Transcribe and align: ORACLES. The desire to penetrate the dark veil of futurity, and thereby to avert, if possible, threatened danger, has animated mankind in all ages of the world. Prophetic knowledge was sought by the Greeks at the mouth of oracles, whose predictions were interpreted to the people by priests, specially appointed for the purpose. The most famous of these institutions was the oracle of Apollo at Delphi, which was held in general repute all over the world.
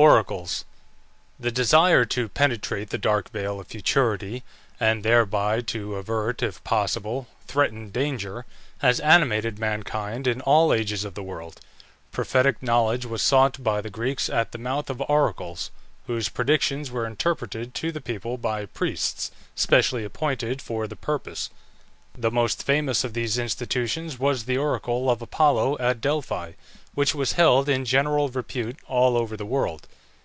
ORACLES. 0.00 0.64
The 1.40 1.50
desire 1.50 2.04
to 2.04 2.28
penetrate 2.28 2.90
the 2.90 2.98
dark 2.98 3.30
veil 3.32 3.58
of 3.58 3.66
futurity, 3.66 4.44
and 4.78 5.02
thereby 5.02 5.60
to 5.62 5.96
avert, 5.96 6.40
if 6.40 6.62
possible, 6.62 7.26
threatened 7.48 7.92
danger, 7.92 8.46
has 8.78 9.00
animated 9.00 9.58
mankind 9.58 10.28
in 10.28 10.40
all 10.42 10.72
ages 10.72 11.04
of 11.04 11.14
the 11.14 11.22
world. 11.24 11.60
Prophetic 12.12 12.62
knowledge 12.62 13.06
was 13.06 13.22
sought 13.22 13.60
by 13.60 13.80
the 13.80 13.90
Greeks 13.90 14.28
at 14.30 14.52
the 14.52 14.58
mouth 14.58 14.88
of 14.88 15.02
oracles, 15.08 15.72
whose 16.06 16.28
predictions 16.28 16.92
were 16.92 17.04
interpreted 17.04 17.74
to 17.74 17.90
the 17.90 18.00
people 18.00 18.38
by 18.38 18.66
priests, 18.66 19.32
specially 19.56 20.04
appointed 20.04 20.62
for 20.62 20.86
the 20.86 20.94
purpose. 20.94 21.50
The 22.16 22.30
most 22.30 22.62
famous 22.62 23.02
of 23.02 23.14
these 23.14 23.36
institutions 23.38 24.16
was 24.18 24.44
the 24.44 24.58
oracle 24.58 25.10
of 25.10 25.22
Apollo 25.22 25.78
at 25.78 26.00
Delphi, 26.00 26.52
which 26.94 27.14
was 27.14 27.32
held 27.32 27.68
in 27.68 27.84
general 27.84 28.28
repute 28.28 28.76
all 28.88 29.16
over 29.16 29.36
the 29.36 29.46
world. 29.46 29.86